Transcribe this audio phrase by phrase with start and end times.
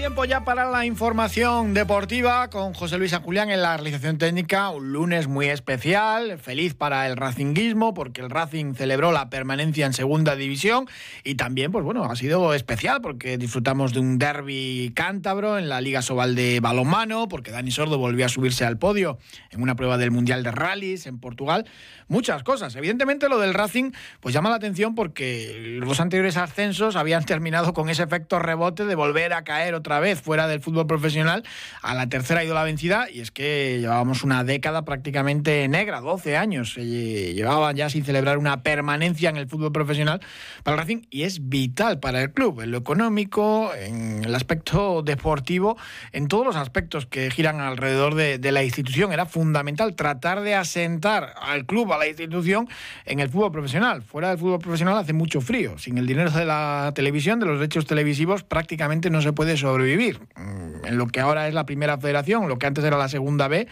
[0.00, 4.70] tiempo ya para la información deportiva con José Luis San Julián en la realización técnica.
[4.70, 9.92] Un lunes muy especial, feliz para el racinguismo porque el Racing celebró la permanencia en
[9.92, 10.88] segunda división
[11.22, 15.82] y también, pues bueno, ha sido especial porque disfrutamos de un derby cántabro en la
[15.82, 19.18] Liga Sobal de balonmano, porque Dani Sordo volvió a subirse al podio
[19.50, 21.66] en una prueba del Mundial de Rallys en Portugal.
[22.08, 22.74] Muchas cosas.
[22.74, 27.90] Evidentemente lo del Racing pues llama la atención porque los anteriores ascensos habían terminado con
[27.90, 31.42] ese efecto rebote de volver a caer otra vez fuera del fútbol profesional.
[31.82, 36.00] A la tercera ha ido la vencida y es que llevábamos una década prácticamente negra,
[36.00, 36.76] 12 años.
[36.76, 40.20] llevaban ya sin celebrar una permanencia en el fútbol profesional
[40.62, 45.02] para el Racing y es vital para el club, en lo económico, en el aspecto
[45.02, 45.76] deportivo,
[46.12, 49.12] en todos los aspectos que giran alrededor de, de la institución.
[49.12, 52.68] Era fundamental tratar de asentar al club, a la institución,
[53.06, 54.02] en el fútbol profesional.
[54.02, 55.78] Fuera del fútbol profesional hace mucho frío.
[55.78, 60.20] Sin el dinero de la televisión, de los derechos televisivos, prácticamente no se puede sobrevivir.
[60.36, 63.48] Mm, en lo que ahora es la primera federación, lo que antes era la segunda
[63.48, 63.66] B,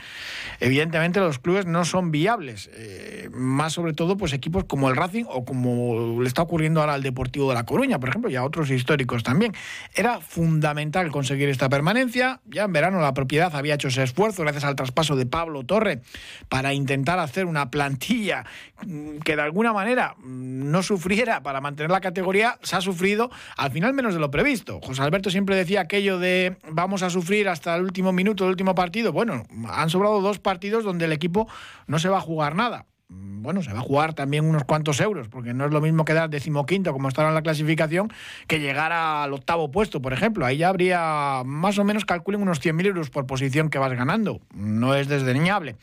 [0.61, 2.71] evidentemente los clubes no son viables.
[2.75, 6.95] Eh, más sobre todo, pues equipos como el Racing o como le está ocurriendo ahora
[6.95, 9.55] al Deportivo de La Coruña, por ejemplo, y a otros históricos también.
[9.95, 12.41] Era fundamental conseguir esta permanencia.
[12.47, 16.01] Ya en verano la propiedad había hecho ese esfuerzo gracias al traspaso de Pablo Torre
[16.49, 18.45] para intentar hacer una plantilla
[18.87, 22.59] mm, que de alguna manera mm, no sufriera para mantener la categoría.
[22.63, 24.81] Se ha sufrido al final menos de lo previsto.
[24.83, 28.75] José Alberto siempre decía aquello de vamos a sufrir hasta el último minuto del último
[28.75, 29.11] partido.
[29.11, 31.49] Bueno, han sobrado dos partidos donde el equipo
[31.87, 35.01] no se va a jugar nada mm, bueno, se va a jugar también unos cuantos
[35.01, 38.13] euros, porque no es lo mismo quedar decimoquinto, como estaba en la clasificación,
[38.47, 40.45] que llegar al octavo puesto, por ejemplo.
[40.45, 44.41] Ahí ya habría, más o menos, calculen unos 100.000 euros por posición que vas ganando.
[44.53, 45.77] No es desdeñable.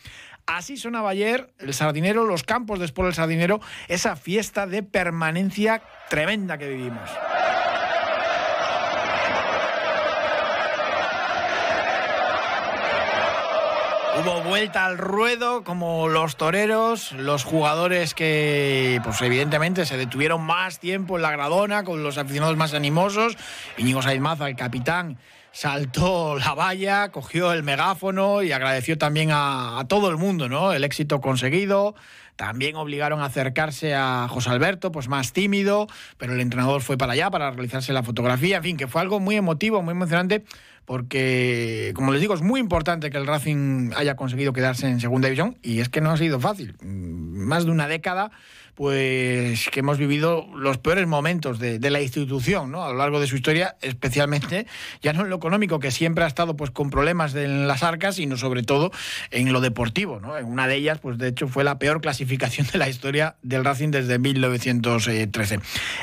[0.46, 6.60] Así sonaba ayer el Sardinero, los campos después del Sardinero, esa fiesta de permanencia tremenda
[6.60, 7.10] que vivimos.
[14.18, 20.80] Hubo vuelta al ruedo como los toreros, los jugadores que, pues evidentemente, se detuvieron más
[20.80, 23.38] tiempo en la gradona con los aficionados más animosos.
[23.78, 25.18] Íñigo Saizmaza, el capitán,
[25.52, 30.72] saltó la valla, cogió el megáfono y agradeció también a, a, todo el mundo, ¿no?
[30.72, 31.94] El éxito conseguido.
[32.38, 35.88] También obligaron a acercarse a José Alberto, pues más tímido,
[36.18, 38.58] pero el entrenador fue para allá para realizarse la fotografía.
[38.58, 40.44] En fin, que fue algo muy emotivo, muy emocionante
[40.86, 45.28] porque, como les digo, es muy importante que el Racing haya conseguido quedarse en segunda
[45.28, 46.76] división y es que no ha sido fácil.
[46.82, 48.32] Más de una década
[48.76, 52.84] pues que hemos vivido los peores momentos de, la institución ¿no?
[52.84, 54.68] a lo largo de su historia, especialmente
[55.02, 58.16] ya no en lo económico, que siempre ha estado pues con problemas en las arcas,
[58.16, 58.92] sino sobre todo
[59.32, 60.20] en lo deportivo.
[60.20, 60.38] ¿no?
[60.38, 63.64] En una de ellas, pues de hecho fue la peor clasificación de la historia del
[63.64, 65.60] Racing desde 1913.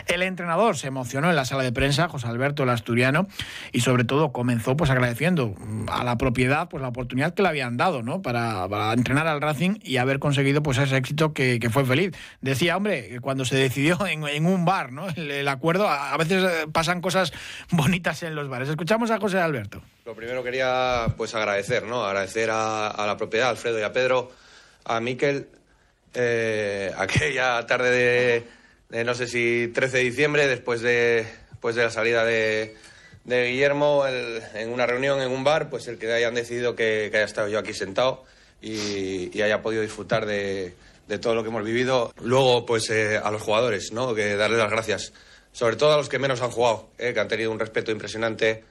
[0.07, 3.29] El entrenador se emocionó en la sala de prensa, José Alberto el Asturiano,
[3.73, 5.55] y sobre todo comenzó pues agradeciendo
[5.89, 8.23] a la propiedad pues la oportunidad que le habían dado ¿no?
[8.23, 12.13] para, entrenar al Racing y haber conseguido pues ese éxito que, fue feliz.
[12.71, 15.09] Hombre, cuando se decidió en, un bar, ¿no?
[15.09, 17.33] El, acuerdo, a, veces eh, pasan cosas
[17.71, 18.69] bonitas en los bares.
[18.69, 19.83] Escuchamos a José Alberto.
[20.05, 22.05] Lo primero quería pues agradecer, ¿no?
[22.05, 24.31] Agradecer a, la propiedad, a Alfredo y a Pedro,
[24.85, 25.49] a Miquel,
[26.15, 28.45] eh, aquella tarde
[28.91, 31.27] de, no sé si 13 de diciembre, después de,
[31.61, 32.77] pues de la salida de,
[33.25, 37.49] Guillermo en una reunión en un bar, pues el que hayan decidido que, haya estado
[37.49, 38.25] yo aquí sentado
[38.61, 40.75] y haya podido disfrutar de,
[41.09, 42.13] de todo lo que hemos vivido.
[42.23, 44.15] Luego, pues eh, a los jugadores, ¿no?
[44.15, 45.13] Que darles las gracias.
[45.53, 48.65] Sobre todo a los que menos han jugado, eh, que han tenido un respeto impresionante,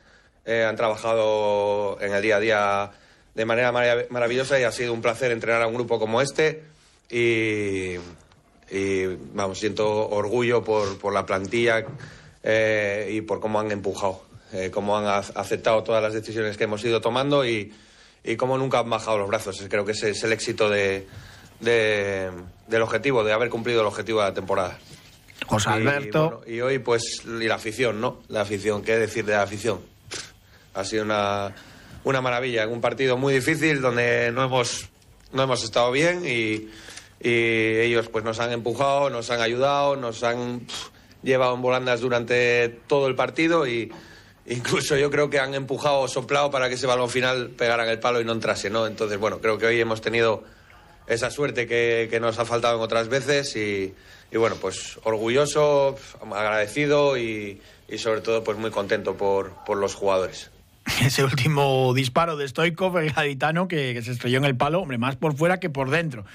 [0.45, 2.91] eh, han trabajado en el día a día
[3.35, 3.71] de manera
[4.09, 6.63] maravillosa y ha sido un placer entrenar a un grupo como este.
[7.09, 7.97] Y,
[9.33, 11.85] vamos, siento orgullo por, por la plantilla
[13.09, 14.23] y por cómo han empujado,
[14.71, 15.05] cómo han
[15.35, 17.73] aceptado todas las decisiones que hemos ido tomando y,
[18.23, 19.61] y cómo nunca han bajado los brazos.
[19.69, 21.05] Creo que ese es el éxito de,
[21.61, 24.77] del objetivo, de haber cumplido el objetivo de la temporada.
[25.45, 26.41] José Alberto.
[26.47, 28.19] Y, hoy, pues, y la afición, ¿no?
[28.27, 29.79] La afición, ¿qué decir de la afición?
[30.73, 31.53] Ha sido una,
[32.03, 34.89] una maravilla, un partido muy difícil donde no hemos,
[35.33, 36.69] no hemos estado bien y,
[37.23, 40.61] ellos pues nos han empujado, nos han ayudado, nos han
[41.21, 43.91] llevado en volandas durante todo el partido y,
[44.47, 47.91] incluso yo creo que han empujado o soplado para que ese balón final pegara en
[47.91, 48.87] el palo y no entrase, ¿no?
[48.87, 50.43] Entonces, bueno, creo que hoy hemos tenido
[51.13, 53.93] esa suerte que, que nos ha faltado en otras veces y,
[54.35, 55.97] bueno, pues orgulloso,
[56.33, 60.51] agradecido y, y, sobre todo pues muy contento por, por los jugadores.
[61.05, 64.97] Ese último disparo de Stoikov, el gaditano, que, que se estrelló en el palo, hombre,
[64.97, 66.25] más por fuera que por dentro.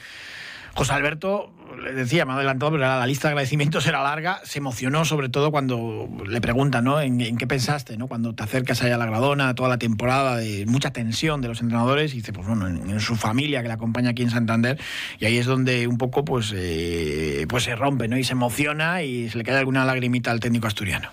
[0.76, 4.43] José Alberto, le decía, me ha adelantado, pero la lista de agradecimientos era larga.
[4.44, 7.00] Se emocionó sobre todo cuando le preguntan, ¿no?
[7.00, 8.08] ¿En, qué pensaste, ¿no?
[8.08, 11.62] Cuando te acercas allá a la Gradona, toda la temporada, de mucha tensión de los
[11.62, 14.78] entrenadores, y dice, pues bueno, en, en su familia que le acompaña aquí en Santander,
[15.19, 18.19] y ahí es donde un poco, pues, eh, pues se rompe, ¿no?
[18.19, 21.08] Y se emociona y se le cae alguna lagrimita al técnico asturiano.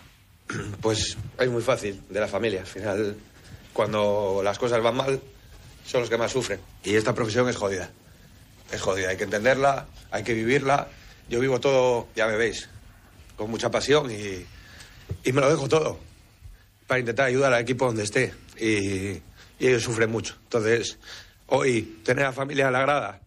[0.82, 2.60] Pues es muy fácil, de la familia.
[2.60, 3.16] Al final,
[3.72, 5.22] cuando las cosas van mal,
[5.86, 6.60] son los que más sufren.
[6.84, 7.90] Y esta profesión es jodida
[8.76, 9.10] es jodida.
[9.10, 10.88] Hay que entenderla, hay que vivirla.
[11.30, 12.70] Yo vivo todo, ya me veis,
[13.36, 14.46] con mucha pasión y,
[15.24, 16.00] y me lo dejo todo
[16.88, 18.34] para intentar ayudar al equipo donde esté.
[18.60, 19.22] Y,
[19.60, 20.36] ellos sufren mucho.
[20.44, 21.00] Entonces,
[21.48, 23.22] hoy tener a familia a la grada,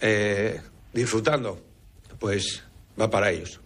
[0.00, 0.62] eh,
[0.94, 1.62] disfrutando,
[2.18, 2.64] pues
[2.98, 3.60] va para ellos.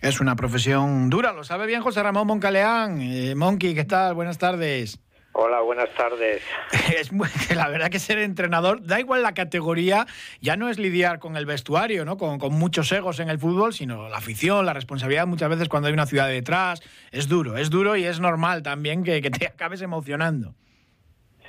[0.00, 3.02] Es una profesión dura, lo sabe bien José Ramón Moncaleán.
[3.02, 4.14] Eh, Monkey, ¿qué tal?
[4.14, 5.01] Buenas tardes.
[5.34, 6.42] Hola, buenas tardes.
[6.96, 10.06] Es muy, la verdad que ser entrenador, da igual la categoría,
[10.40, 12.18] ya no es lidiar con el vestuario, ¿no?
[12.18, 15.88] Con, con, muchos egos en el fútbol, sino la afición, la responsabilidad muchas veces cuando
[15.88, 16.82] hay una ciudad detrás.
[17.12, 20.54] Es duro, es duro y es normal también que, que te acabes emocionando.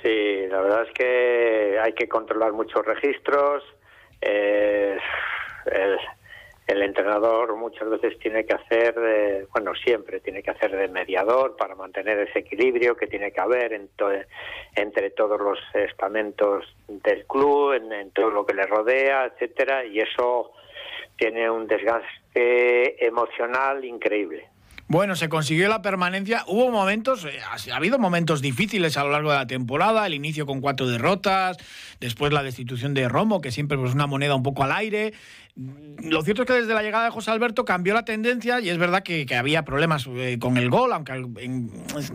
[0.02, 3.62] Sí, la verdad es que hay que controlar muchos registros.
[4.22, 4.96] Eh,
[5.66, 5.98] el,
[6.66, 11.56] el entrenador muchas veces tiene que hacer, de, bueno, siempre tiene que hacer de mediador
[11.56, 13.90] para mantener ese equilibrio que tiene que haber en
[14.76, 20.52] entre todos los estamentos del club, en, todo lo que le rodea, etcétera, y eso
[21.16, 24.48] tiene un desgaste emocional increíble.
[24.86, 26.44] Bueno, se consiguió la permanencia.
[26.46, 30.06] Hubo momentos, eh, ha habido momentos difíciles a lo largo de la temporada.
[30.06, 31.56] El inicio con cuatro derrotas,
[32.00, 35.14] después la destitución de Romo, que siempre es pues, una moneda un poco al aire.
[35.56, 38.76] Lo cierto es que desde la llegada de José Alberto cambió la tendencia y es
[38.76, 41.24] verdad que, había problemas eh, con el gol, aunque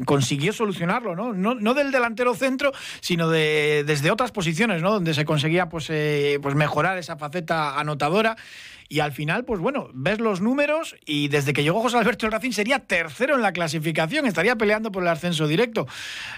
[0.06, 1.34] consiguió solucionarlo, ¿no?
[1.34, 1.56] ¿no?
[1.56, 4.92] No del delantero centro, sino de, desde otras posiciones, ¿no?
[4.92, 8.36] Donde se conseguía pues, eh, pues mejorar esa faceta anotadora.
[8.92, 12.54] Y al final, pues bueno, ves los números y desde que llegó José Alberto el
[12.54, 15.86] sería tercero en la clasificación, estaría peleando por el ascenso directo.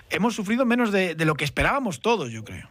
[0.10, 2.68] Hemos sufrido menos de, lo que esperábamos todos, yo creo.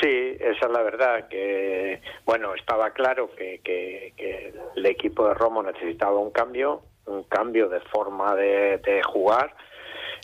[0.00, 5.60] Sí, esa es la verdad, que bueno, estaba claro que, que, el equipo de Romo
[5.64, 9.56] necesitaba un cambio, un cambio de forma de, de jugar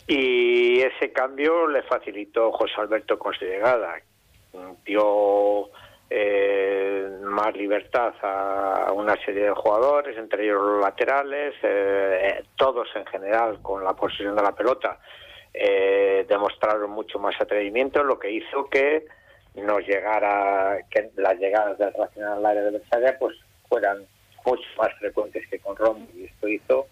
[0.07, 3.95] y ese cambio le facilitó José Alberto con su llegada.
[4.85, 5.69] Dio
[6.09, 13.05] eh, más libertad a una serie de jugadores, entre ellos los laterales, eh, todos en
[13.07, 14.99] general con la posesión de la pelota,
[15.53, 19.05] eh, demostraron mucho más atrevimiento, lo que hizo que
[19.55, 23.37] nos llegara, que las llegadas del Racional al área adversaria pues
[23.69, 24.05] fueran
[24.45, 26.87] mucho más frecuentes que con Rom y esto hizo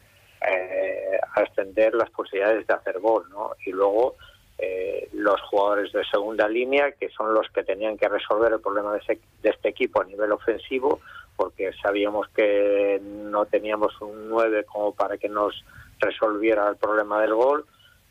[0.48, 3.52] eh, ascender las posibilidades de hacer gol, ¿no?
[3.66, 4.16] Y luego
[4.58, 8.94] eh, los jugadores de segunda línea, que son los que tenían que resolver el problema
[8.94, 11.00] de, ese, de este equipo a nivel ofensivo,
[11.36, 15.64] porque sabíamos que no teníamos un 9 como para que nos
[16.00, 17.66] resolviera el problema del gol,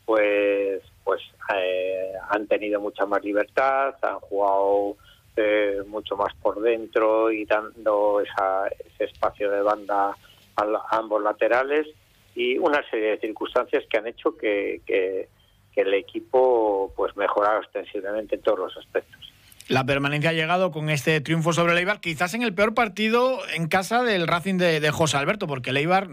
[0.05, 1.21] pues pues
[1.53, 4.95] eh, han tenido mucha más libertad, han jugado
[5.35, 10.15] eh, mucho más por dentro y dando esa, ese espacio de banda
[10.55, 11.87] a, a, ambos laterales.
[12.35, 15.27] Y una serie de circunstancias que han hecho que, que,
[15.73, 19.33] que el equipo pues mejorara ostensiblemente en todos los aspectos.
[19.69, 23.39] La permanencia ha llegado con este triunfo sobre el Eibar, quizás en el peor partido
[23.55, 26.09] en casa del Racing de, José Alberto, porque el Eibar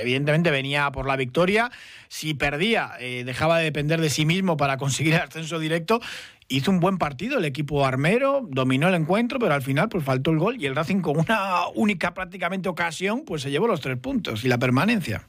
[0.00, 1.72] evidentemente venía por la victoria,
[2.06, 6.00] si perdía eh, dejaba de depender de sí mismo para conseguir el ascenso directo,
[6.46, 10.30] hizo un buen partido el equipo armero, dominó el encuentro, pero al final pues faltó
[10.30, 13.98] el gol y el Racing con una única prácticamente ocasión pues se llevó los tres
[13.98, 15.26] puntos y la permanencia.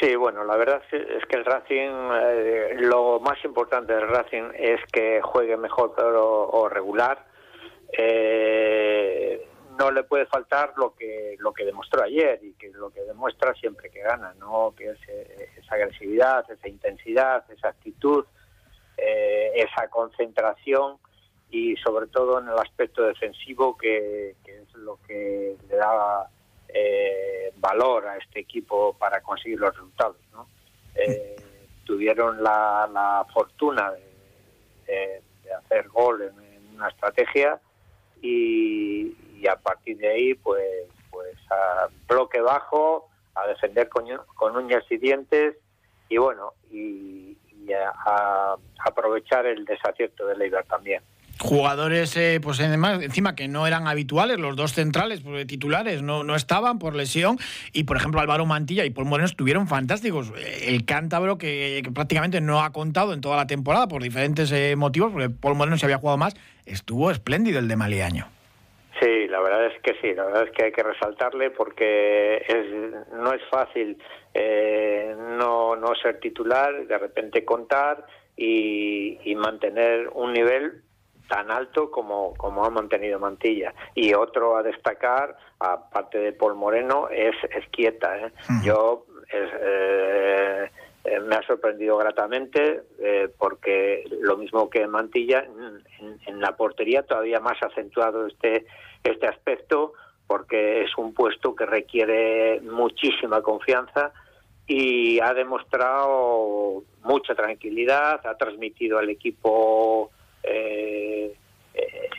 [0.00, 4.80] Sí, bueno, la verdad es que el Racing, eh, lo más importante del Racing es
[4.90, 7.26] que juegue mejor pero, o regular.
[7.92, 9.46] Eh,
[9.78, 13.54] no le puede faltar lo que lo que demostró ayer y que lo que demuestra
[13.54, 14.74] siempre que gana, ¿no?
[14.76, 18.26] Que es eh, esa agresividad, esa intensidad, esa actitud,
[18.98, 20.98] eh, esa concentración
[21.50, 26.28] y sobre todo en el aspecto defensivo que, es lo que le da
[26.74, 30.16] eh, valor a este equipo para conseguir los resultados.
[30.32, 30.48] ¿no?
[30.94, 31.36] Eh,
[31.84, 33.92] tuvieron la, la fortuna
[34.86, 35.22] de,
[35.56, 37.60] hacer gol en, una estrategia
[38.22, 44.84] y, y, a partir de ahí, pues, pues a bloque bajo, a defender con, uñas
[44.88, 45.56] y dientes
[46.08, 47.36] y bueno, y,
[47.72, 51.02] a, aprovechar el desacierto de Leibar también
[51.40, 56.36] jugadores eh, pues encima que no eran habituales los dos centrales pues, titulares no, no
[56.36, 57.38] estaban por lesión.
[57.72, 60.32] Y por ejemplo Álvaro Mantilla y Paul Moreno estuvieron fantásticos.
[60.62, 65.12] El cántabro que, prácticamente no ha contado en toda la temporada por diferentes eh, motivos
[65.12, 66.34] porque Paul Moreno se había jugado más
[66.66, 68.26] estuvo espléndido el de Maliaño.
[69.00, 72.44] Sí, la verdad es que sí, la verdad es que hay que resaltarle porque
[73.14, 73.96] no es fácil
[74.34, 78.04] eh, no, no ser titular, de repente contar
[78.36, 80.82] y, y mantener un nivel
[81.30, 83.72] tan alto como, como ha mantenido Mantilla.
[83.94, 88.18] Y otro a destacar, aparte de Paul Moreno, es Esquieta.
[88.18, 88.32] ¿eh?
[88.64, 90.68] Yo eh,
[91.04, 92.82] eh, me ha sorprendido gratamente
[93.38, 95.46] porque lo mismo que Mantilla,
[96.26, 98.66] en, la portería todavía más acentuado este,
[99.04, 99.92] este aspecto
[100.26, 104.12] porque es un puesto que requiere muchísima confianza
[104.66, 110.10] y ha demostrado mucha tranquilidad, ha transmitido al equipo
[110.42, 111.34] eh,
[111.74, 112.10] eh,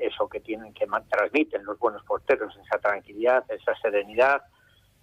[0.00, 4.42] eso que tienen que transmiten los buenos porteros, esa tranquilidad, esa serenidad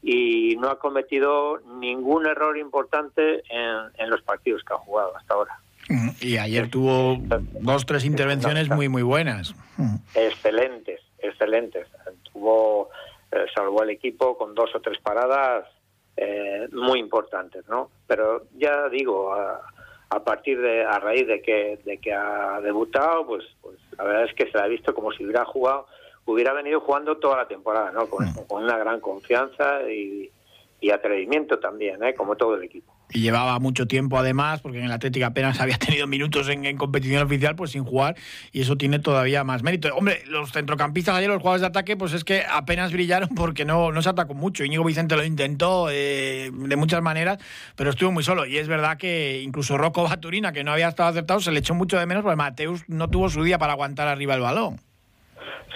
[0.01, 5.60] y no ha cometido ningún error importante en, los partidos que ha jugado hasta ahora.
[5.88, 7.17] Mm, y ayer tuvo
[7.62, 9.55] dos, tres intervenciones muy, muy buenas.
[9.77, 9.95] Mm.
[10.13, 11.88] Excelentes, excelentes.
[12.31, 12.89] Tuvo,
[13.31, 15.65] eh, salvó al equipo con dos o tres paradas
[16.17, 17.89] eh, muy importantes, ¿no?
[18.05, 19.73] Pero ya digo, a
[20.22, 24.34] partir de a raíz de que de que ha debutado pues pues la verdad es
[24.34, 25.88] que se ha visto como si hubiera jugado
[26.25, 28.48] hubiera venido jugando toda la temporada no con, mm.
[28.48, 30.29] con una gran confianza y,
[30.84, 32.13] y atrevimiento también, ¿eh?
[32.13, 32.93] como todo el equipo.
[33.13, 37.24] Y llevaba mucho tiempo además, porque en el Atlético apenas había tenido minutos en, competición
[37.24, 38.15] oficial, pues sin jugar,
[38.51, 39.93] y eso tiene todavía más mérito.
[39.96, 43.91] Hombre, los centrocampistas ayer, los jugadores de ataque, pues es que apenas brillaron porque no,
[43.91, 44.63] no se atacó mucho.
[44.63, 47.38] Íñigo Vicente lo intentó eh, de muchas maneras,
[47.75, 48.46] pero estuvo muy solo.
[48.46, 51.74] Y es verdad que incluso Rocco Baturina, que no había estado aceptado, se le echó
[51.74, 54.93] mucho de menos, porque Mateus no tuvo su día para aguantar arriba el balón.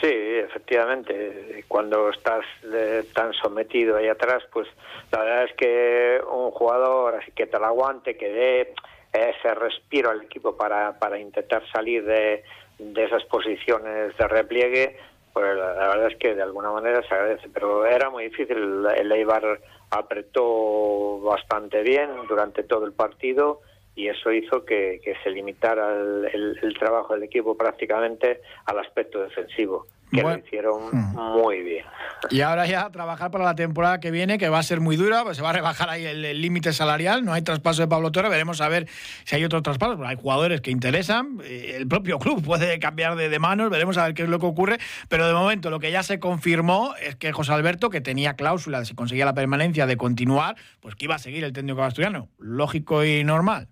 [0.01, 1.63] Sí, efectivamente.
[1.67, 4.67] Cuando estás eh, tan sometido ahí atrás, pues
[5.11, 8.73] la verdad es que un jugador así que te lo aguante, que dé
[9.13, 12.43] ese respiro al equipo para, para intentar salir de,
[12.77, 14.97] de esas posiciones de repliegue,
[15.33, 17.49] pues la, verdad es que de alguna manera se agradece.
[17.53, 18.85] Pero era muy difícil.
[18.95, 19.59] El Eibar
[19.89, 23.61] apretó bastante bien durante todo el partido
[23.97, 30.21] y eso hizo que, se limitara el, trabajo del equipo prácticamente al aspecto defensivo, que
[30.21, 31.15] lo hicieron hmm.
[31.15, 31.83] muy bien.
[32.29, 35.23] Y ahora ya trabajar para la temporada que viene, que va a ser muy dura,
[35.23, 38.29] pues se va a rebajar ahí el límite salarial, no hay traspaso de Pablo Torre,
[38.29, 38.87] veremos a ver
[39.23, 43.29] si hay otros traspasos, hay jugadores que interesan, eh, el propio club puede cambiar de,
[43.29, 44.77] de, manos, veremos a ver qué es lo que ocurre,
[45.09, 48.85] pero de momento lo que ya se confirmó es que José Alberto, que tenía cláusula
[48.85, 53.03] si conseguía la permanencia de continuar, pues que iba a seguir el técnico asturiano, lógico
[53.03, 53.69] y normal.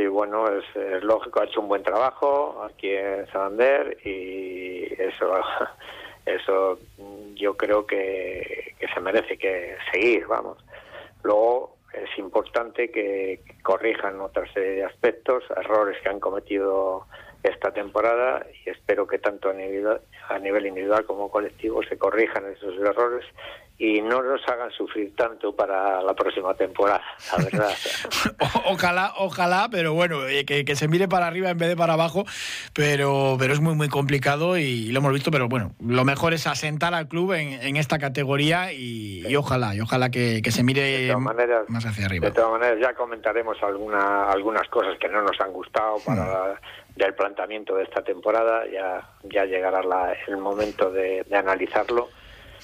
[0.00, 5.30] Sí, bueno, es, lógico, ha hecho un buen trabajo aquí en Santander y eso,
[6.24, 6.78] eso
[7.34, 10.56] yo creo que, se merece que seguir, vamos.
[11.22, 17.04] Luego es importante que corrijan otra serie de aspectos, errores que han cometido
[17.42, 22.44] esta temporada y espero que tanto a nivel, a nivel individual como colectivo se corrijan
[22.52, 23.24] esos errores
[23.80, 27.02] y no nos hagan sufrir tanto para la próxima temporada,
[27.34, 27.74] la verdad.
[28.66, 32.26] ojalá, ojalá, pero bueno, eh, que, se mire para arriba en vez de para abajo,
[32.74, 36.46] pero, pero es muy, muy complicado y, lo hemos visto, pero bueno, lo mejor es
[36.46, 41.16] asentar al club en, esta categoría y, ojalá, y ojalá que, se mire
[41.68, 42.26] más hacia arriba.
[42.26, 46.52] De todas maneras, ya comentaremos alguna, algunas cosas que no nos han gustado para...
[46.52, 46.79] Mm.
[47.06, 49.80] Del planteamiento de esta temporada, ya, ya llegará
[50.26, 52.08] el momento de analizarlo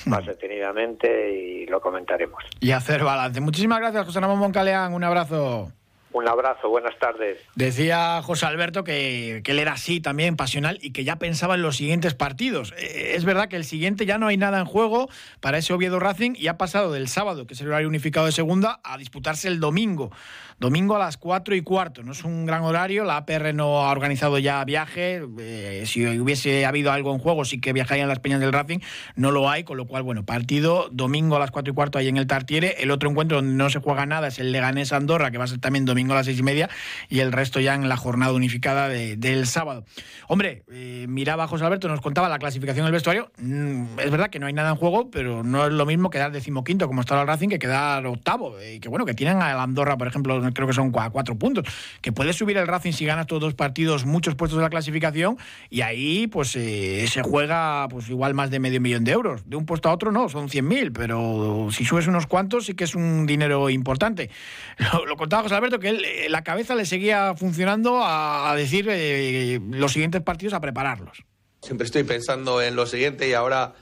[0.05, 2.45] más detenidamente y lo comentaremos.
[2.61, 3.41] Y hacer balance.
[3.41, 4.93] Muchísimas gracias, José Ramón Moncaleán.
[4.93, 5.73] Un abrazo.
[6.17, 7.41] Un abrazo, buenas tardes.
[7.57, 11.77] Decía José Alberto que, él era así también, pasional, y que ya pensaba en los
[11.77, 12.73] siguientes partidos.
[12.79, 16.01] Eh, es verdad que el siguiente ya no hay nada en juego para ese Oviedo
[16.01, 19.49] Racing y ha pasado del sábado, que es el horario unificado de segunda, a disputarse
[19.49, 20.11] el domingo.
[20.59, 22.03] Domingo a las 4 y cuarto.
[22.03, 25.23] No es un gran horario, la APR no ha organizado ya viaje.
[25.39, 28.79] Eh, si hubiese habido algo en juego, sí que viajarían las peñas del Racing.
[29.17, 32.09] No lo hay, con lo cual, bueno, partido domingo a las 4 y cuarto ahí
[32.09, 32.77] en el Tartiere.
[32.79, 35.49] El otro encuentro donde no se juega nada es el Leganés Andorra, que va a
[35.49, 36.69] ser también domingo domingo a las seis y media
[37.09, 39.85] y el resto ya en la jornada unificada del sábado.
[40.29, 43.31] Hombre, eh, miraba José Alberto, nos contaba la clasificación del vestuario.
[43.39, 46.33] Mm, es verdad que no hay nada en juego, pero no es lo mismo quedar
[46.33, 48.57] decimoquinto como está el Racing que quedar octavo.
[48.61, 51.65] Y que bueno, que tienen a Andorra, por ejemplo, creo que son cuatro puntos.
[52.01, 55.39] Que puede subir el Racing si ganas todos los partidos, muchos puestos de la clasificación,
[55.71, 59.49] y ahí pues eh, se juega pues igual más de medio millón de euros.
[59.49, 62.85] De un puesto a otro no, son 100.000, pero si subes unos cuantos sí que
[62.85, 64.31] es un dinero importante.
[65.07, 69.61] Lo, contaba José Alberto, que él, eh, la cabeza le seguía funcionando a, decir eh,
[69.71, 71.25] los siguientes partidos a prepararlos.
[71.63, 73.75] Siempre estoy pensando en lo siguiente y ahora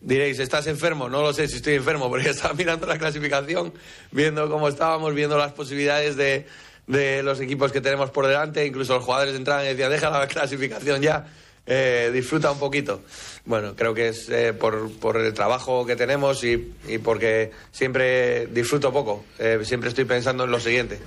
[0.00, 1.08] diréis, ¿estás enfermo?
[1.08, 3.72] No lo sé si estoy enfermo, porque estaba mirando la clasificación,
[4.10, 6.46] viendo cómo estábamos, viendo las posibilidades de,
[6.86, 10.26] de los equipos que tenemos por delante, incluso los jugadores entraban y decían, deja la
[10.26, 11.26] clasificación ya,
[11.66, 13.02] eh, disfruta un poquito.
[13.44, 18.46] Bueno, creo que es eh, por, por, el trabajo que tenemos y, y porque siempre
[18.46, 20.98] disfruto poco, eh, siempre estoy pensando en lo siguiente.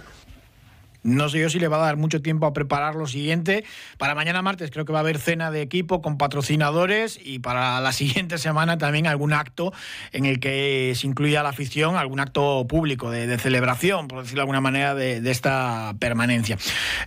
[1.03, 3.63] No sé yo si le va a dar mucho tiempo a preparar lo siguiente.
[3.98, 7.81] Para mañana martes creo que va a haber cena de equipo con patrocinadores y para
[7.81, 9.74] la siguiente semana también algún acto
[10.12, 14.43] en el que se incluya la afición, algún acto público de, celebración, por decirlo de
[14.43, 16.58] alguna manera, de, esta permanencia.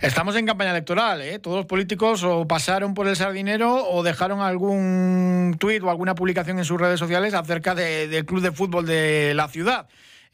[0.01, 1.39] Estamos en campaña electoral, ¿eh?
[1.39, 6.57] Todos los políticos o pasaron por el sardinero o dejaron algún tuit o alguna publicación
[6.57, 9.87] en sus redes sociales acerca del club de fútbol de la ciudad.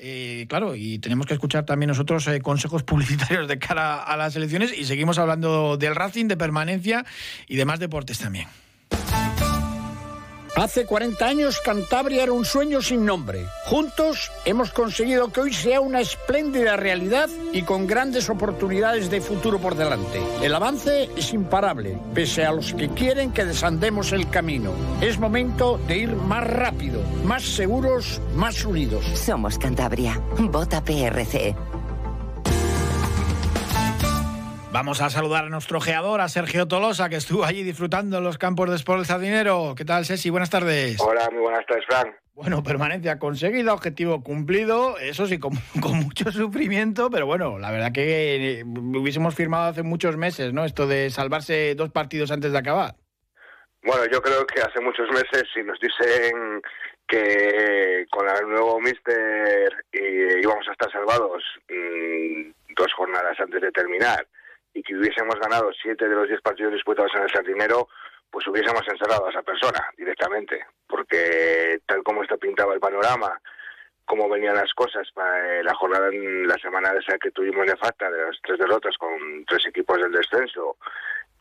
[0.03, 4.35] Eh, claro, y tenemos que escuchar también nosotros eh, consejos publicitarios de cara a las
[4.35, 7.05] elecciones y seguimos hablando del Racing, de permanencia
[7.47, 8.47] y demás deportes también.
[10.61, 13.47] Hace 40 años Cantabria era un sueño sin nombre.
[13.65, 19.57] Juntos hemos conseguido que hoy sea una espléndida realidad y con grandes oportunidades de futuro
[19.57, 20.21] por delante.
[20.43, 24.71] El avance es imparable, pese a los que quieren que desandemos el camino.
[25.01, 29.03] Es momento de ir más rápido, más seguros, más unidos.
[29.15, 30.21] Somos Cantabria.
[30.37, 31.55] Vota PRC.
[34.73, 38.37] Vamos a saludar a nuestro geador, a Sergio Tolosa, que estuvo allí disfrutando en los
[38.37, 39.75] campos de Sport del Sardinero.
[39.75, 40.29] ¿Qué tal, Ceci?
[40.29, 40.97] Buenas tardes.
[41.01, 42.15] Hola, muy buenas tardes, Frank.
[42.35, 45.51] Bueno, permanencia conseguida, objetivo cumplido, eso sí, con,
[45.97, 50.63] mucho sufrimiento, pero bueno, la verdad que eh, hubiésemos firmado hace muchos meses, ¿no?
[50.63, 52.95] Esto de salvarse dos partidos antes de acabar.
[53.83, 56.61] Bueno, yo creo que hace muchos meses, si nos dicen
[57.09, 64.25] que con el nuevo Mister íbamos a estar salvados mm, dos jornadas antes de terminar,
[64.73, 67.87] y que hubiésemos ganado siete de los diez partidos disputados en el Sardinero,
[68.29, 73.39] pues hubiésemos encerrado a esa persona directamente, porque tal como está pintado el panorama,
[74.05, 78.09] cómo venían las cosas para la jornada en la semana esa que tuvimos de falta
[78.09, 80.77] de las tres derrotas con tres equipos del descenso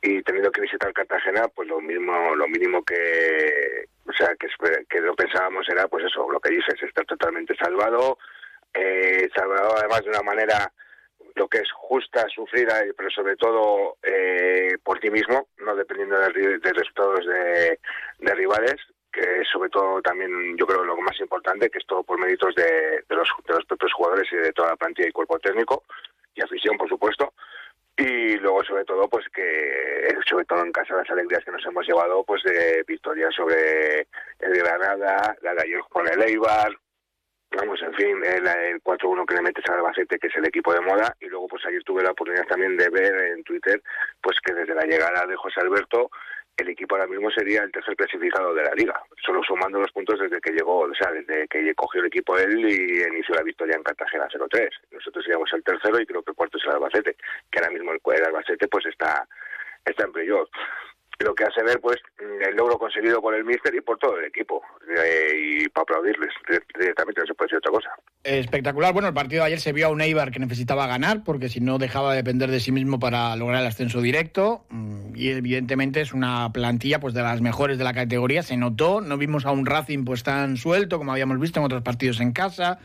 [0.03, 4.49] y teniendo que visitar Cartagena, pues lo mismo, lo mínimo que, o sea, que,
[4.89, 8.19] que lo pensábamos era, pues eso, lo que dices, estar totalmente salvado,
[8.73, 10.73] eh, salvado además de una manera
[11.35, 16.59] lo que es justa, sufrida, pero sobre todo eh, por ti mismo, no dependiendo de,
[16.59, 17.79] de resultados de,
[18.35, 18.77] rivales,
[19.13, 22.55] que es sobre todo también yo creo lo más importante, que es todo por méritos
[22.55, 25.85] de, los, de los propios jugadores y de toda la plantilla y cuerpo técnico,
[26.35, 27.33] y afición, por supuesto.
[27.97, 31.87] Y luego, sobre todo, pues que, sobre todo en casa, las alegrías que nos hemos
[31.87, 34.07] llevado, pues de victoria sobre
[34.39, 36.73] el Granada, la de ayer con el Eibar,
[37.57, 40.73] vamos, en fin, el, el 4-1 que le metes al Albacete, que es el equipo
[40.73, 43.83] de moda, y luego pues ayer tuve la oportunidad también de ver en Twitter,
[44.21, 46.11] pues que desde la llegada de José Alberto,
[46.57, 50.21] el equipo ahora mismo sería el tercer clasificado de la liga, solo sumando los puntos
[50.21, 53.77] desde que llegó, o sea, desde que cogió el equipo él y inició la victoria
[53.77, 54.69] en Cartagena 0-3.
[54.91, 57.17] Nosotros seríamos el tercero y creo que el cuarto es el Albacete,
[57.51, 59.27] que ahora mismo el, el Albacete pues está,
[59.85, 60.51] está en playoff
[61.25, 64.27] lo que hace ver pues el logro conseguido por el míster y por todo el
[64.27, 66.33] equipo eh, y para aplaudirles
[66.79, 67.91] directamente no se puede decir otra cosa.
[68.25, 68.93] Espectacular.
[68.93, 71.61] Bueno el partido de ayer se vio a un Eibar que necesitaba ganar porque si
[71.61, 76.01] no dejaba de depender de sí mismo para lograr el ascenso directo mm, y evidentemente
[76.01, 78.43] es una plantilla pues de las mejores de la categoría.
[78.43, 81.83] Se notó no vimos a un Racing pues tan suelto como habíamos visto en otros
[81.83, 82.79] partidos en casa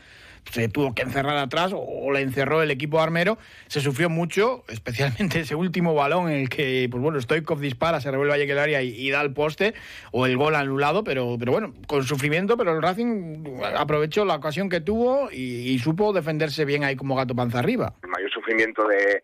[0.50, 3.38] se tuvo que encerrar atrás o, le encerró el equipo armero.
[3.68, 8.10] Se sufrió mucho, especialmente ese último balón en el que, pues bueno, Stoikov dispara, se
[8.10, 9.74] revuelve a llegar área y, da el poste
[10.12, 13.44] o el gol anulado, pero, pero bueno, con sufrimiento, pero el Racing
[13.76, 17.94] aprovechó la ocasión que tuvo y, supo defenderse bien ahí como gato panza arriba.
[18.02, 19.22] El mayor sufrimiento de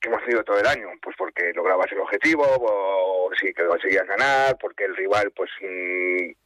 [0.00, 4.06] que hemos tenido todo el año, pues porque lograbas el objetivo, o sí, que conseguías
[4.08, 6.41] ganar, porque el rival pues mm,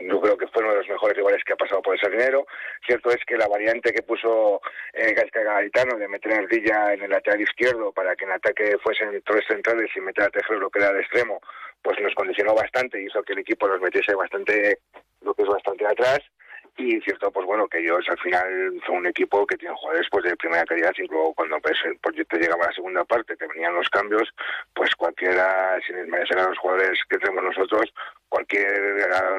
[0.00, 2.46] yo creo que fue uno de los mejores rivales que ha pasado por ese dinero.
[2.86, 4.60] Cierto es que la variante que puso
[4.92, 9.22] eh, Garitano de meter a Ardilla en el lateral izquierdo para que en ataque fuesen
[9.24, 11.40] tres centrales y meter a Tejero lo que era de extremo,
[11.82, 14.78] pues nos condicionó bastante y hizo que el equipo nos metiese bastante,
[15.22, 16.20] lo bastante atrás
[16.76, 20.24] y cierto, pues bueno, que ellos al final son un equipo que tiene jugadores pues
[20.24, 23.74] de primera calidad, incluso cuando pues, pues te llegaba a la segunda parte, que venían
[23.74, 24.28] los cambios,
[24.74, 27.92] pues cualquiera, sin desmerecer a los jugadores que tenemos nosotros,
[28.34, 28.66] cualquier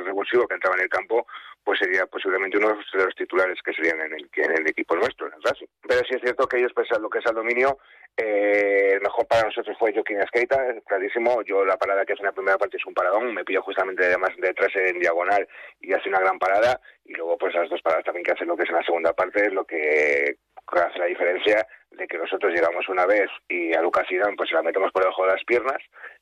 [0.06, 1.28] revulsivo que entraba en el campo,
[1.66, 5.28] pues sería posiblemente uno de los titulares que serían en el, en el equipo nuestro,
[5.28, 5.66] en el Racing.
[5.82, 7.80] Pero sí es cierto que ellos, pese a lo que es al dominio,
[8.16, 11.42] eh, el mejor para nosotros fue Joaquín Esqueita, clarísimo.
[11.42, 14.06] Yo la parada que hace en la primera parte es un paradón, me pillo justamente
[14.06, 15.46] además detrás en diagonal
[15.82, 16.80] y hace una gran parada.
[17.04, 19.14] Y luego, pues las dos paradas también que hacen lo que es en la segunda
[19.14, 23.82] parte es lo que hace la diferencia de que nosotros llegamos una vez y a
[23.82, 25.78] Lucas Irán pues se la metemos por debajo de las piernas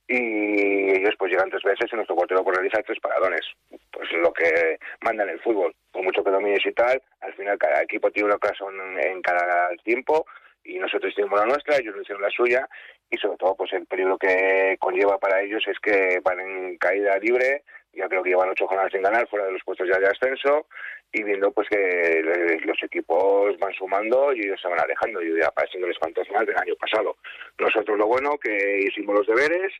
[0.07, 3.41] y ellos pues llegan tres veces y nuestro portero por realizar tres paradones.
[3.91, 5.73] Pues lo que manda en el fútbol.
[5.91, 9.69] Por mucho que domines y tal, al final cada equipo tiene una ocasión en cada
[9.83, 10.25] tiempo
[10.63, 12.67] y nosotros hicimos la nuestra, ellos hicieron la suya
[13.09, 17.17] y sobre todo pues el peligro que conlleva para ellos es que van en caída
[17.19, 17.63] libre,
[17.93, 20.67] ya creo que llevan ocho jornadas sin ganar fuera de los puestos ya de ascenso
[21.11, 22.23] y viendo pues que
[22.65, 26.75] los equipos van sumando y ellos se van alejando y ya pareciéndoles fantasmas del año
[26.75, 27.17] pasado.
[27.59, 29.71] Nosotros lo bueno que hicimos los deberes,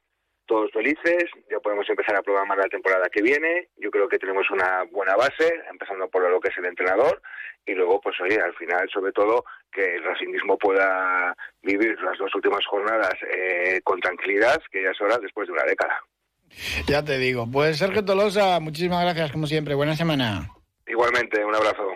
[0.46, 4.50] todos felices, ya podemos empezar a programar la temporada que viene, yo creo que tenemos
[4.52, 7.22] una buena base, empezando por lo que es el entrenador
[7.66, 12.34] y luego pues oye, al final sobre todo que el racismo pueda vivir las dos
[12.36, 16.00] últimas jornadas eh, con tranquilidad, que ya es hora después de una década.
[16.88, 17.48] Ya te digo.
[17.52, 19.74] Pues Sergio Tolosa, muchísimas gracias como siempre.
[19.74, 20.50] Buena semana.
[20.86, 21.94] Igualmente, un abrazo.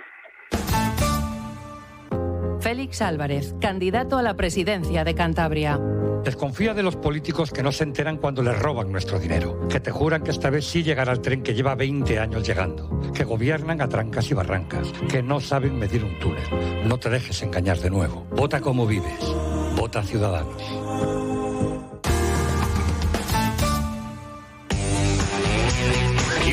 [2.67, 5.80] Félix Álvarez, candidato a la presidencia de Cantabria.
[6.25, 9.89] Desconfía de los políticos que no se enteran cuando les roban nuestro dinero, que te
[9.89, 13.80] juran que esta vez sí llegará el tren que lleva 20 años llegando, que gobiernan
[13.80, 16.43] a trancas y barrancas, que no saben medir un túnel.
[16.84, 18.27] No te dejes engañar de nuevo.
[18.32, 19.34] Vota como vives.
[19.77, 20.62] Vota Ciudadanos.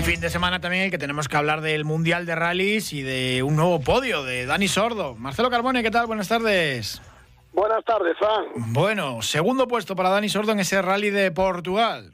[0.05, 3.57] Fin de semana también que tenemos que hablar del Mundial de Rallys y de un
[3.57, 5.15] nuevo podio de Dani Sordo.
[5.15, 6.07] Marcelo Carbone, ¿qué tal?
[6.07, 7.01] Buenas tardes.
[7.55, 8.73] Buenas tardes, Fran.
[8.75, 12.13] Bueno, segundo puesto para Dani Sordo en ese rally de Portugal.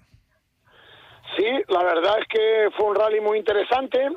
[1.41, 4.11] Sí, la verdad es que fue un rally muy interesante,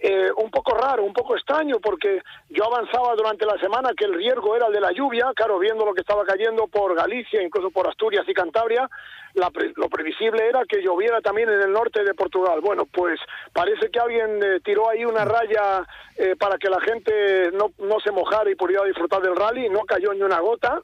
[0.00, 4.14] eh, un poco raro, un poco extraño, porque yo avanzaba durante la semana que el
[4.14, 7.70] riesgo era el de la lluvia, claro, viendo lo que estaba cayendo por Galicia, incluso
[7.70, 8.88] por Asturias y Cantabria,
[9.34, 12.62] lo previsible era que lloviera también en el norte de Portugal.
[12.62, 13.20] Bueno, pues
[13.52, 18.00] parece que alguien eh, tiró ahí una raya eh, para que la gente no, no
[18.00, 20.80] se mojara y pudiera disfrutar del rally, no cayó ni una gota.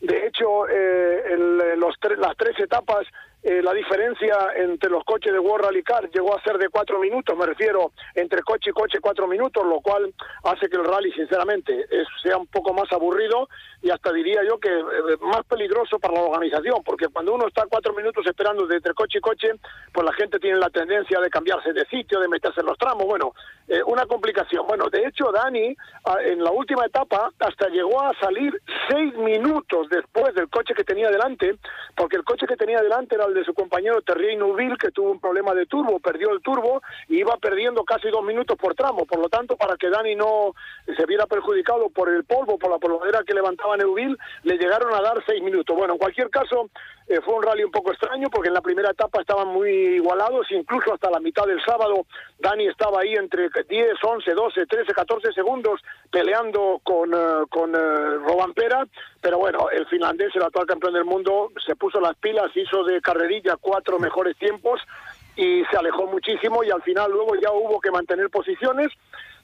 [0.00, 3.04] De hecho, el, los las tres etapas
[3.42, 6.98] eh, la diferencia entre los coches de World Rally Car llegó a ser de cuatro
[6.98, 11.12] minutos, me refiero entre coche y coche cuatro minutos, lo cual hace que el rally,
[11.12, 11.86] sinceramente,
[12.20, 13.48] sea un poco más aburrido
[13.80, 17.64] y hasta diría yo que eh, más peligroso para la organización, porque cuando uno está
[17.68, 19.52] cuatro minutos esperando entre coche y coche,
[19.92, 23.06] pues la gente tiene la tendencia de cambiarse de sitio, de meterse en los tramos,
[23.06, 23.34] bueno,
[23.68, 24.66] eh, una complicación.
[24.66, 25.76] Bueno, de hecho, Dani,
[26.24, 31.08] en la última etapa, hasta llegó a salir seis minutos después del coche que tenía
[31.08, 31.56] delante,
[31.94, 35.20] porque el coche que tenía delante era de su compañero Terrier Nubil, que tuvo un
[35.20, 39.04] problema de turbo, perdió el turbo y iba perdiendo casi dos minutos por tramo.
[39.06, 40.54] Por lo tanto, para que Dani no
[40.96, 45.00] se viera perjudicado por el polvo, por la polvadera que levantaba Neuville, le llegaron a
[45.00, 45.76] dar seis minutos.
[45.76, 46.70] Bueno, en cualquier caso,
[47.08, 50.46] eh, fue un rally un poco extraño porque en la primera etapa estaban muy igualados,
[50.50, 52.06] incluso hasta la mitad del sábado
[52.38, 58.86] Dani estaba ahí entre 10, 11, 12, 13, 14 segundos peleando con, uh, con Robampera,
[59.20, 63.00] pero bueno, el finlandés, el actual campeón del mundo, se puso las pilas, hizo de
[63.00, 64.80] carrerilla cuatro mejores tiempos
[65.36, 68.88] y se alejó muchísimo y al final luego ya hubo que mantener posiciones.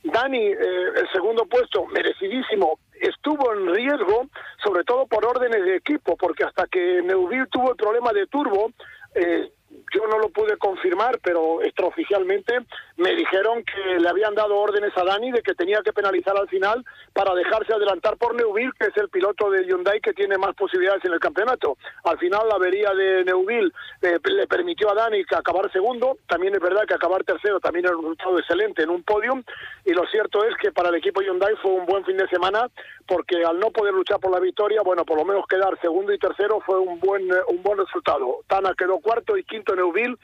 [0.05, 0.57] Dani, eh,
[0.97, 4.29] el segundo puesto, merecidísimo, estuvo en riesgo,
[4.63, 8.71] sobre todo por órdenes de equipo, porque hasta que Neuville tuvo el problema de turbo,
[9.15, 9.51] eh,
[9.93, 12.59] yo no lo pude confirmar, pero extraoficialmente
[12.97, 16.49] me dijeron que le habían dado órdenes a Dani de que tenía que penalizar al
[16.49, 20.55] final para dejarse adelantar por Neuville, que es el piloto de Hyundai que tiene más
[20.55, 21.77] posibilidades en el campeonato.
[22.05, 26.61] Al final la avería de Neuville eh, le permitió a Dani acabar segundo, también es
[26.61, 29.43] verdad que acabar tercero también era un resultado excelente en un podium,
[29.85, 32.69] y lo cierto es que para el equipo Hyundai fue un buen fin de semana,
[33.07, 36.19] porque al no poder luchar por la victoria, bueno, por lo menos quedar segundo y
[36.19, 38.41] tercero fue un buen, un buen resultado.
[38.47, 40.17] Tana quedó cuarto y quinto Neuville,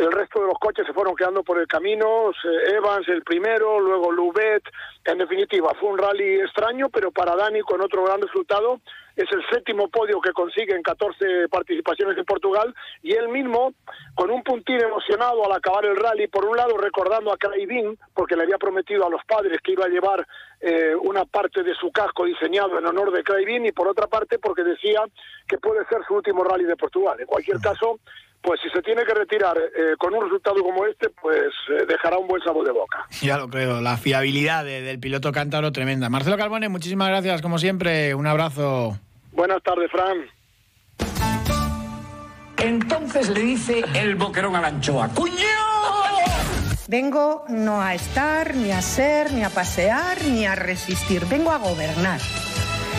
[0.00, 2.32] el resto de los coches se fueron quedando por el camino,
[2.74, 4.62] Evans el primero, luego Lubet,
[5.04, 8.80] en definitiva fue un rally extraño, pero para Dani con otro gran resultado,
[9.16, 12.74] es el séptimo podio que consigue en 14 participaciones en Portugal.
[13.02, 13.74] Y él mismo
[14.14, 18.36] con un puntín emocionado al acabar el rally, por un lado recordando a Craibin, porque
[18.36, 20.26] le había prometido a los padres que iba a llevar
[20.60, 24.38] eh, una parte de su casco diseñado en honor de Craibin y por otra parte
[24.38, 25.02] porque decía
[25.46, 27.20] que puede ser su último rally de Portugal.
[27.20, 28.00] En cualquier caso,
[28.42, 32.18] pues si se tiene que retirar eh, con un resultado como este, pues eh, dejará
[32.18, 33.06] un buen sabor de boca.
[33.20, 36.08] Ya lo creo, la fiabilidad del piloto cántabro tremenda.
[36.08, 38.98] Marcelo Carbone, muchísimas gracias, como siempre, un abrazo.
[39.32, 40.26] Buenas tardes, Fran.
[42.56, 45.34] Entonces le dice el boquerón a la anchoa, ¡Cuño!
[46.88, 51.24] Vengo no a estar, ni a ser, ni a pasear, ni a resistir.
[51.26, 52.20] Vengo a gobernar.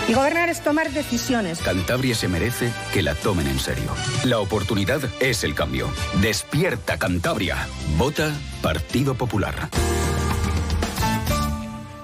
[0.08, 1.60] Y gobernar es tomar decisiones.
[1.60, 3.94] Cantabria se merece que la tomen en serio.
[4.26, 5.90] La oportunidad es el cambio.
[6.22, 7.68] Despierta Cantabria.
[7.98, 9.70] Vota Partido Popular.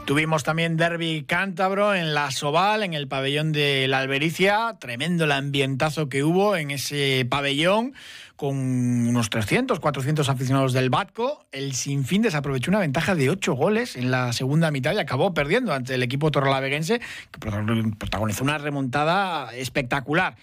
[0.07, 4.77] Tuvimos también derby cántabro en la Soval, en el pabellón de la Albericia.
[4.79, 7.93] Tremendo el ambientazo que hubo en ese pabellón
[8.37, 11.45] con unos 300, 400 aficionados del Batco.
[11.51, 15.73] El Sinfín desaprovechó una ventaja de 8 goles en la segunda mitad y acabó perdiendo
[15.73, 20.37] ante el equipo torrelaveguense, que protagonizó una remontada espectacular.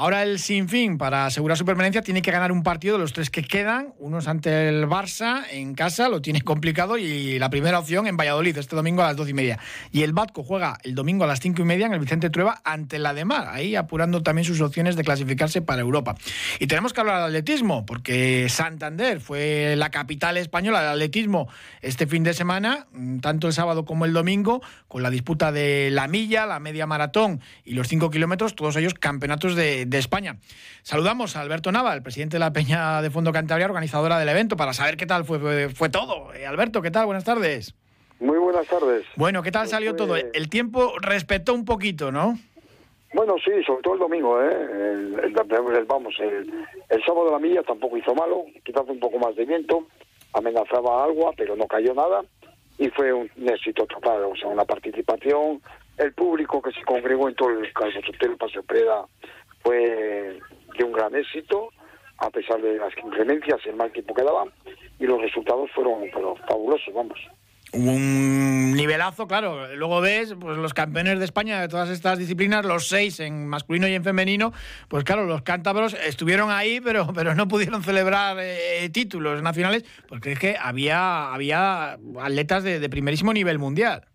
[0.00, 3.30] Ahora el Sinfín, para asegurar su permanencia, tiene que ganar un partido de los tres
[3.30, 3.94] que quedan.
[3.98, 8.16] Uno es ante el Barça en casa, lo tiene complicado, y la primera opción en
[8.16, 9.58] Valladolid, este domingo a las dos y media.
[9.90, 12.60] Y el Batco juega el domingo a las cinco y media en el Vicente Trueba
[12.62, 16.14] ante la de Mar, ahí apurando también sus opciones de clasificarse para Europa.
[16.60, 21.48] Y tenemos que hablar de atletismo, porque Santander fue la capital española del atletismo
[21.82, 22.86] este fin de semana,
[23.20, 27.40] tanto el sábado como el domingo, con la disputa de la milla, la media maratón
[27.64, 30.36] y los cinco kilómetros, todos ellos campeonatos de de España.
[30.82, 34.56] Saludamos a Alberto Nava, el presidente de la Peña de Fondo Cantabria, organizadora del evento,
[34.56, 36.32] para saber qué tal fue, fue, todo.
[36.34, 37.06] Eh, Alberto, ¿qué tal?
[37.06, 37.74] Buenas tardes.
[38.20, 39.04] Muy buenas tardes.
[39.16, 40.16] Bueno, ¿qué tal pues salió todo?
[40.16, 42.38] El tiempo respetó un poquito, ¿no?
[43.14, 44.52] Bueno, sí, sobre todo el domingo, ¿eh?
[45.24, 49.46] El, vamos, el, sábado de la milla tampoco hizo malo, quizás un poco más de
[49.46, 49.86] viento,
[50.34, 52.22] amenazaba agua, pero no cayó nada
[52.78, 55.60] y fue un, éxito total, o sea, una participación,
[55.96, 57.98] el público que se congregó en todo el caso
[58.38, 59.04] Paseo Preda
[59.62, 60.38] fue
[60.76, 61.70] de un gran éxito,
[62.18, 64.44] a pesar de las inclemencias, el mal tiempo que daba,
[64.98, 66.08] y los resultados fueron
[66.46, 67.18] fabulosos, vamos.
[67.72, 69.74] Un nivelazo, claro.
[69.76, 73.86] Luego ves pues los campeones de España de todas estas disciplinas, los seis en masculino
[73.86, 74.52] y en femenino,
[74.88, 80.32] pues claro, los cántabros estuvieron ahí, pero, pero no pudieron celebrar eh, títulos nacionales, porque
[80.32, 84.06] es que había, había atletas de, primerísimo nivel mundial.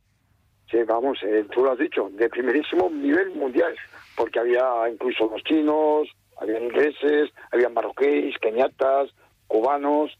[0.72, 3.76] Sí, vamos, eh, tú lo has dicho, de primerísimo nivel mundial
[4.16, 9.10] porque había incluso los chinos, había ingleses, había marroquíes, keniatas,
[9.48, 10.12] cubanos,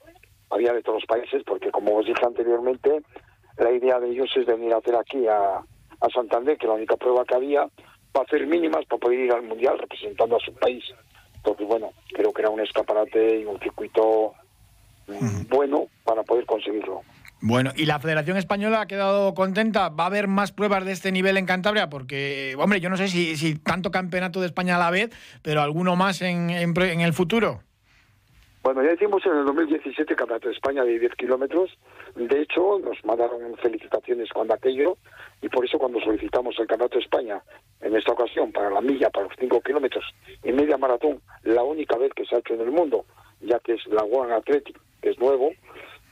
[0.50, 3.02] había de todos los países, porque como os dije anteriormente,
[3.58, 6.96] la idea de ellos es venir a hacer aquí a, a Santander, que la única
[6.96, 7.68] prueba que había,
[8.12, 10.84] para hacer mínimas para poder ir al Mundial representando a su país.
[11.38, 14.34] Entonces, bueno, creo que era un escaparate y un circuito
[15.08, 17.02] mm, bueno para poder conseguirlo.
[17.46, 19.90] Bueno, ¿y la Federación Española ha quedado contenta?
[19.90, 21.90] ¿Va a haber más pruebas de este nivel en Cantabria?
[21.90, 25.10] Porque, hombre, yo no sé si, si tanto campeonato de España a la vez,
[25.42, 27.60] pero alguno más en, en, el futuro.
[28.64, 31.78] Bueno, ya hicimos en el 2017 Campeonato de España de 10 kilómetros.
[32.16, 34.98] De hecho, nos mandaron felicitaciones cuando aquello,
[35.42, 37.42] y por eso cuando solicitamos el Campeonato de España,
[37.82, 40.06] en esta ocasión, para la milla, para los 5 kilómetros
[40.46, 43.04] y media maratón, la única vez que se ha hecho en el mundo,
[43.42, 45.52] ya que es la One Athletic, que es nuevo,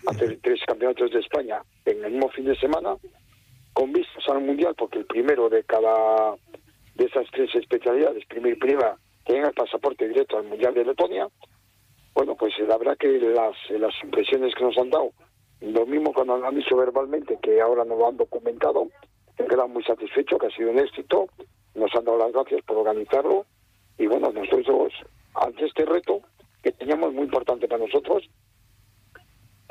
[0.08, 2.96] hacer tres campeonatos de España en el mismo fin de semana,
[3.74, 6.36] con vistas al Mundial, porque el primero de cada
[6.96, 11.28] de esas tres especialidades, primera y primera, tenga el pasaporte directo al Mundial de Letonia.
[12.14, 15.12] Bueno, pues la verdad que las, las impresiones que nos han dado,
[15.62, 18.90] lo mismo cuando lo han dicho verbalmente, que ahora no lo han documentado,
[19.38, 21.28] he quedado muy satisfecho, que ha sido un éxito,
[21.76, 23.46] nos han dado las gracias por organizarlo,
[23.98, 24.94] y bueno, nosotros,
[25.36, 26.22] ante este reto,
[26.62, 28.30] que teníamos muy importante para nosotros,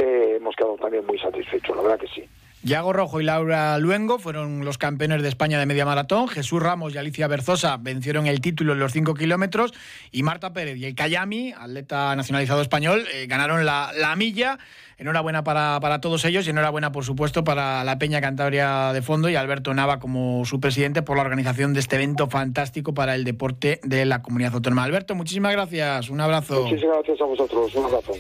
[0.01, 2.29] eh, hemos quedado también muy satisfechos, la verdad que sí.
[2.63, 6.29] Yago Rojo y Laura Luengo fueron los campeones de España de media maratón.
[6.29, 9.73] Jesús Ramos y Alicia Berzosa vencieron el título en los 5 kilómetros.
[10.13, 14.59] Y Marta Pérez y el Cayami, atleta nacionalizado español, eh, ganaron la, milla.
[14.99, 19.31] Enhorabuena para, para, todos ellos y enhorabuena, por supuesto, para la Peña Cantabria de Fondo
[19.31, 23.25] y Alberto Nava como su presidente por la organización de este evento fantástico para el
[23.25, 24.85] deporte de la comunidad autónoma.
[24.85, 26.11] Alberto, muchísimas gracias.
[26.11, 26.65] Un abrazo.
[26.65, 27.75] Muchísimas gracias a vosotros.
[27.75, 28.13] Un abrazo.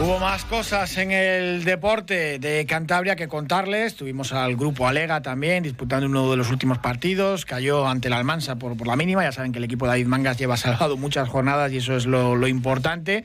[0.00, 3.94] Hubo más cosas en el deporte de Cantabria que contarles.
[3.94, 7.44] Tuvimos al grupo Alega también disputando uno de los últimos partidos.
[7.44, 9.22] Cayó ante la Almansa por, la mínima.
[9.22, 12.06] Ya saben que el equipo de David Mangas lleva salvado muchas jornadas y eso es
[12.06, 13.24] lo importante.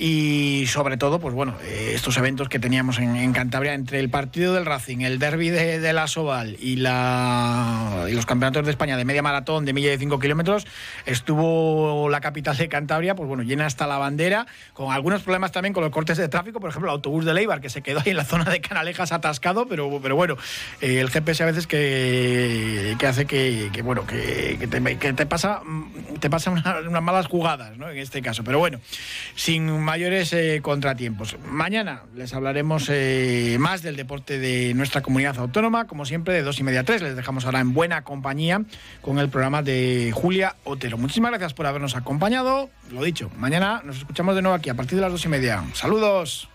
[0.00, 4.54] Y sobre todo, pues bueno, eh, estos eventos que teníamos en, Cantabria entre el partido
[4.54, 9.04] del Racing, el derby de, la Soval y, la, y los campeonatos de España de
[9.04, 10.68] media maratón de milla de 5 kilómetros,
[11.04, 15.72] estuvo la capital de Cantabria, pues bueno, llena hasta la bandera, con algunos problemas también
[15.74, 18.10] con los cortes de tráfico, por ejemplo, el autobús de Leibar que se quedó ahí
[18.10, 20.36] en la zona de Canalejas atascado, pero, pero bueno,
[20.80, 25.60] eh, el GPS a veces que, que hace que, bueno, que, te, te, pasa,
[26.20, 27.90] te pasa unas malas jugadas, ¿no?
[27.90, 28.80] En este caso, pero bueno,
[29.34, 31.38] sin mayores eh, contratiempos.
[31.46, 36.60] Mañana les hablaremos eh, más del deporte de nuestra comunidad autónoma, como siempre, de dos
[36.60, 37.00] y media a tres.
[37.00, 38.60] Les dejamos ahora en buena compañía
[39.00, 40.98] con el programa de Julia Otero.
[40.98, 42.68] Muchísimas gracias por habernos acompañado.
[42.90, 45.64] Lo dicho, mañana nos escuchamos de nuevo aquí a partir de las dos y media.
[45.72, 46.50] Saludos.